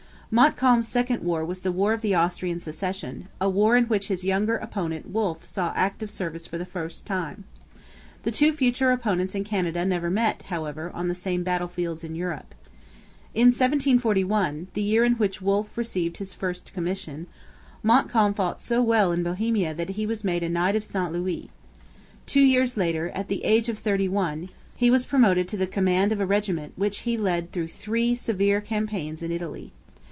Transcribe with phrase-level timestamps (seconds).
[0.33, 4.23] Montcalm's second war was the War of the Austrian Succession, a war in which his
[4.23, 7.43] younger opponent Wolfe saw active service for the first time.
[8.23, 12.55] The two future opponents in Canada never met, however, on the same battlefields in Europe.
[13.35, 17.27] In 1741, the year in which Wolfe received his first commission,
[17.83, 21.49] Montcalm fought so well in Bohemia that he was made a Knight of St Louis.
[22.25, 24.47] Two years later, at the age of thirty one,
[24.77, 28.61] he was promoted to the command of a regiment which he led through three severe
[28.61, 29.73] campaigns in Italy.